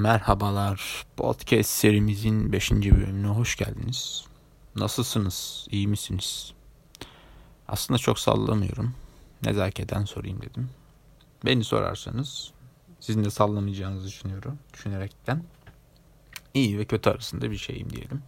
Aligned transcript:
Merhabalar. 0.00 1.06
Podcast 1.16 1.70
serimizin 1.70 2.52
5. 2.52 2.70
bölümüne 2.70 3.26
hoş 3.26 3.56
geldiniz. 3.56 4.24
Nasılsınız? 4.74 5.66
İyi 5.70 5.88
misiniz? 5.88 6.52
Aslında 7.68 7.98
çok 7.98 8.18
sallamıyorum. 8.18 8.94
Nezaketen 9.44 10.04
sorayım 10.04 10.42
dedim. 10.42 10.70
Beni 11.44 11.64
sorarsanız 11.64 12.52
sizin 13.00 13.24
de 13.24 13.30
sallamayacağınızı 13.30 14.06
düşünüyorum. 14.06 14.58
Düşünerekten 14.74 15.42
iyi 16.54 16.78
ve 16.78 16.84
kötü 16.84 17.10
arasında 17.10 17.50
bir 17.50 17.58
şeyim 17.58 17.90
diyelim. 17.90 18.22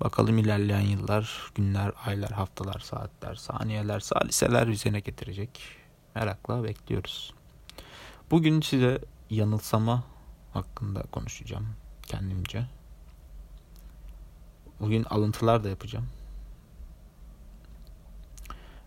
Bakalım 0.00 0.38
ilerleyen 0.38 0.80
yıllar, 0.80 1.52
günler, 1.54 1.92
aylar, 2.06 2.30
haftalar, 2.30 2.80
saatler, 2.80 3.34
saniyeler, 3.34 4.00
saliseler 4.00 4.70
bize 4.70 4.92
ne 4.92 5.00
getirecek? 5.00 5.60
Merakla 6.14 6.64
bekliyoruz. 6.64 7.34
Bugün 8.30 8.60
size 8.60 8.98
yanılsama 9.30 10.13
hakkında 10.54 11.02
konuşacağım 11.02 11.68
kendimce. 12.02 12.66
Bugün 14.80 15.04
alıntılar 15.04 15.64
da 15.64 15.68
yapacağım. 15.68 16.06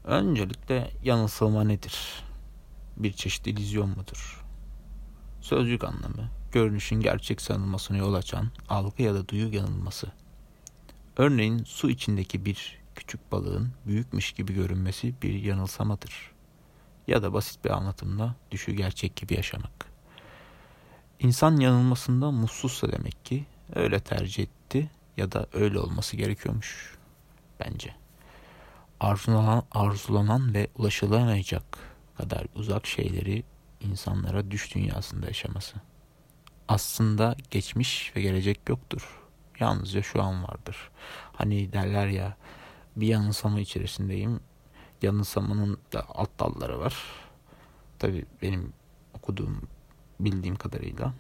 Öncelikle 0.03 0.91
yanılsama 1.03 1.63
nedir? 1.63 2.23
Bir 2.98 3.13
çeşit 3.13 3.48
illüzyon 3.48 3.89
mudur? 3.89 4.45
Sözcük 5.41 5.84
anlamı, 5.84 6.30
görünüşün 6.52 6.99
gerçek 6.99 7.41
sanılmasına 7.41 7.97
yol 7.97 8.13
açan 8.13 8.52
algı 8.70 9.03
ya 9.03 9.13
da 9.13 9.27
duyu 9.27 9.55
yanılması. 9.55 10.11
Örneğin 11.17 11.63
su 11.63 11.89
içindeki 11.89 12.45
bir 12.45 12.80
küçük 12.95 13.31
balığın 13.31 13.72
büyükmüş 13.88 14.31
gibi 14.31 14.53
görünmesi 14.53 15.16
bir 15.22 15.34
yanılsamadır. 15.34 16.31
Ya 17.08 17.23
da 17.23 17.34
basit 17.34 17.66
bir 17.66 17.69
anlatımla 17.69 18.36
düşü 18.52 18.72
gerçek 18.72 19.16
gibi 19.16 19.34
yaşamak. 19.34 19.97
İnsan 21.19 21.57
yanılmasında 21.57 22.31
mutsuzsa 22.31 22.91
demek 22.91 23.25
ki 23.25 23.45
öyle 23.75 23.99
tercih 23.99 24.43
etti 24.43 24.89
ya 25.17 25.31
da 25.31 25.47
öyle 25.53 25.79
olması 25.79 26.17
gerekiyormuş 26.17 26.95
bence. 27.59 27.95
Arzulanan, 28.99 29.63
arzulanan 29.71 30.53
ve 30.53 30.67
ulaşılamayacak 30.75 31.63
kadar 32.17 32.45
uzak 32.55 32.88
şeyleri 32.88 33.43
insanlara 33.81 34.51
düş 34.51 34.75
dünyasında 34.75 35.27
yaşaması. 35.27 35.75
Aslında 36.67 37.35
geçmiş 37.51 38.15
ve 38.15 38.21
gelecek 38.21 38.59
yoktur. 38.69 39.19
Yalnızca 39.59 40.01
şu 40.01 40.23
an 40.23 40.43
vardır. 40.43 40.91
Hani 41.33 41.73
derler 41.73 42.07
ya 42.07 42.38
bir 42.95 43.07
yanılsama 43.07 43.59
içerisindeyim. 43.59 44.39
Yanılsamanın 45.01 45.77
da 45.93 46.05
alt 46.09 46.29
dalları 46.39 46.79
var. 46.79 46.95
Tabii 47.99 48.25
benim 48.41 48.73
okuduğum 49.13 49.67
bildiğim 50.19 50.55
kadarıyla. 50.55 51.13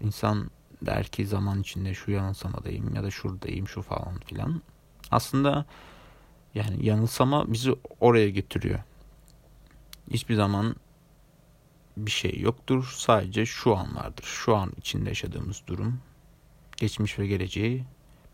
İnsan 0.00 0.50
der 0.82 1.04
ki 1.06 1.26
zaman 1.26 1.60
içinde 1.60 1.94
şu 1.94 2.10
yanılsamadayım 2.10 2.94
ya 2.94 3.02
da 3.02 3.10
şuradayım 3.10 3.68
şu 3.68 3.82
falan 3.82 4.18
filan. 4.18 4.62
Aslında 5.10 5.64
yani 6.54 6.86
yanılsama 6.86 7.52
bizi 7.52 7.74
oraya 8.00 8.30
getiriyor. 8.30 8.80
Hiçbir 10.10 10.34
zaman 10.34 10.76
bir 11.96 12.10
şey 12.10 12.40
yoktur. 12.40 12.94
Sadece 12.96 13.46
şu 13.46 13.76
an 13.76 13.96
vardır. 13.96 14.24
Şu 14.24 14.56
an 14.56 14.72
içinde 14.76 15.08
yaşadığımız 15.08 15.62
durum 15.66 16.00
geçmiş 16.76 17.18
ve 17.18 17.26
geleceği 17.26 17.84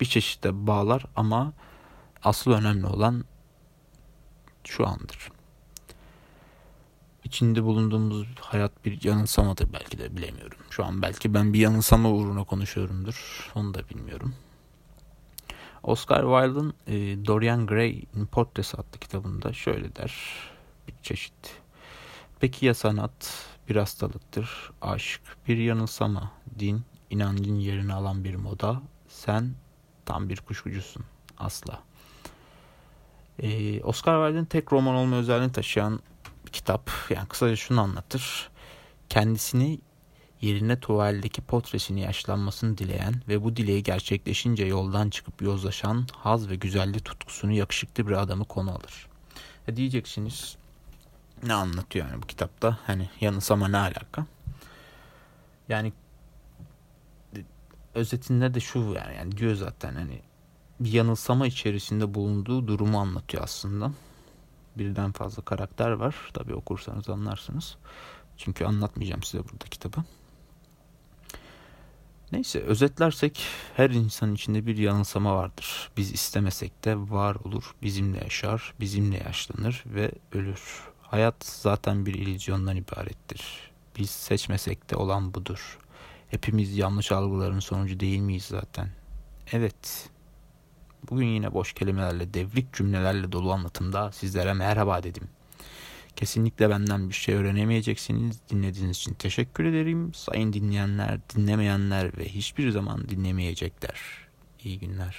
bir 0.00 0.06
çeşitte 0.06 0.66
bağlar 0.66 1.04
ama 1.16 1.52
asıl 2.22 2.50
önemli 2.50 2.86
olan 2.86 3.24
şu 4.64 4.86
andır 4.86 5.30
içinde 7.28 7.64
bulunduğumuz 7.64 8.26
hayat 8.40 8.84
bir 8.84 9.04
yanılsamadır 9.04 9.72
belki 9.72 9.98
de 9.98 10.16
bilemiyorum. 10.16 10.58
Şu 10.70 10.84
an 10.84 11.02
belki 11.02 11.34
ben 11.34 11.52
bir 11.52 11.58
yanılsama 11.58 12.10
uğruna 12.10 12.44
konuşuyorumdur. 12.44 13.50
Onu 13.54 13.74
da 13.74 13.88
bilmiyorum. 13.88 14.34
Oscar 15.82 16.20
Wilde'ın 16.20 16.74
e, 16.86 17.26
Dorian 17.26 17.66
Gray'in 17.66 18.26
Portresi 18.26 18.76
adlı 18.76 18.98
kitabında 19.00 19.52
şöyle 19.52 19.96
der. 19.96 20.14
Bir 20.88 20.94
çeşit. 21.02 21.60
Peki 22.40 22.66
ya 22.66 22.74
sanat 22.74 23.46
bir 23.68 23.76
hastalıktır, 23.76 24.70
aşk 24.82 25.20
bir 25.48 25.56
yanılsama, 25.56 26.32
din 26.58 26.82
inancın 27.10 27.54
yerini 27.54 27.94
alan 27.94 28.24
bir 28.24 28.34
moda, 28.34 28.82
sen 29.08 29.54
tam 30.04 30.28
bir 30.28 30.36
kuşkucusun 30.36 31.04
asla. 31.38 31.82
Ee, 33.38 33.82
Oscar 33.82 34.26
Wilde'in 34.26 34.44
tek 34.44 34.72
roman 34.72 34.94
olma 34.94 35.16
özelliğini 35.16 35.52
taşıyan 35.52 36.00
bir 36.48 36.52
kitap. 36.52 36.90
Yani 37.10 37.28
kısaca 37.28 37.56
şunu 37.56 37.80
anlatır. 37.80 38.50
Kendisini 39.08 39.80
yerine 40.40 40.80
tuvaldeki 40.80 41.40
potresini 41.40 42.00
yaşlanmasını 42.00 42.78
dileyen 42.78 43.14
ve 43.28 43.44
bu 43.44 43.56
dileği 43.56 43.82
gerçekleşince 43.82 44.64
yoldan 44.64 45.10
çıkıp 45.10 45.42
yozlaşan 45.42 46.06
haz 46.12 46.48
ve 46.48 46.56
güzellik 46.56 47.04
tutkusunu 47.04 47.52
yakışıklı 47.52 48.06
bir 48.06 48.12
adamı 48.12 48.44
konu 48.44 48.70
alır. 48.70 49.06
E 49.68 49.76
diyeceksiniz 49.76 50.56
ne 51.42 51.54
anlatıyor 51.54 52.06
yani 52.06 52.22
bu 52.22 52.26
kitapta? 52.26 52.78
Hani 52.86 53.10
yanılsama 53.20 53.68
ne 53.68 53.76
alaka? 53.76 54.26
Yani 55.68 55.92
özetinde 57.94 58.54
de 58.54 58.60
şu 58.60 58.78
yani, 58.78 59.16
yani 59.16 59.36
diyor 59.36 59.54
zaten 59.54 59.94
hani 59.94 60.22
bir 60.80 60.92
yanılsama 60.92 61.46
içerisinde 61.46 62.14
bulunduğu 62.14 62.68
durumu 62.68 63.00
anlatıyor 63.00 63.42
aslında 63.42 63.92
birden 64.78 65.12
fazla 65.12 65.42
karakter 65.42 65.90
var. 65.90 66.14
Tabi 66.34 66.54
okursanız 66.54 67.08
anlarsınız. 67.08 67.76
Çünkü 68.36 68.64
anlatmayacağım 68.64 69.22
size 69.22 69.44
burada 69.44 69.64
kitabı. 69.70 70.04
Neyse 72.32 72.60
özetlersek 72.60 73.40
her 73.76 73.90
insan 73.90 74.34
içinde 74.34 74.66
bir 74.66 74.76
yanılsama 74.76 75.36
vardır. 75.36 75.90
Biz 75.96 76.12
istemesek 76.12 76.84
de 76.84 76.96
var 76.96 77.34
olur, 77.34 77.74
bizimle 77.82 78.18
yaşar, 78.18 78.74
bizimle 78.80 79.16
yaşlanır 79.16 79.84
ve 79.86 80.12
ölür. 80.32 80.88
Hayat 81.02 81.44
zaten 81.44 82.06
bir 82.06 82.14
illüzyondan 82.14 82.76
ibarettir. 82.76 83.70
Biz 83.98 84.10
seçmesek 84.10 84.90
de 84.90 84.96
olan 84.96 85.34
budur. 85.34 85.78
Hepimiz 86.28 86.76
yanlış 86.76 87.12
algıların 87.12 87.60
sonucu 87.60 88.00
değil 88.00 88.20
miyiz 88.20 88.44
zaten? 88.44 88.90
Evet, 89.52 90.10
Bugün 91.10 91.26
yine 91.26 91.54
boş 91.54 91.72
kelimelerle, 91.72 92.34
devrik 92.34 92.72
cümlelerle 92.72 93.32
dolu 93.32 93.52
anlatımda 93.52 94.12
sizlere 94.12 94.52
merhaba 94.52 95.02
dedim. 95.02 95.28
Kesinlikle 96.16 96.70
benden 96.70 97.08
bir 97.08 97.14
şey 97.14 97.34
öğrenemeyeceksiniz. 97.34 98.40
Dinlediğiniz 98.50 98.96
için 98.96 99.14
teşekkür 99.14 99.64
ederim. 99.64 100.14
Sayın 100.14 100.52
dinleyenler, 100.52 101.18
dinlemeyenler 101.36 102.18
ve 102.18 102.24
hiçbir 102.24 102.70
zaman 102.70 103.08
dinlemeyecekler. 103.08 104.00
İyi 104.64 104.78
günler. 104.78 105.16